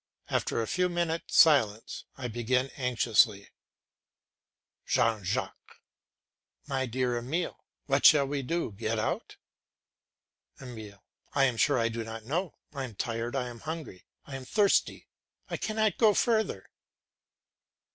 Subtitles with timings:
[0.31, 3.51] After a few minutes' silence I begin anxiously
[4.87, 5.77] JEAN JACQUES.
[6.65, 9.37] My dear Emile, what shall we do get out?
[10.59, 11.03] EMILE.
[11.35, 12.55] I am sure I do not know.
[12.73, 15.07] I am tired, I am hungry, I am thirsty.
[15.51, 16.65] I cannot go any further.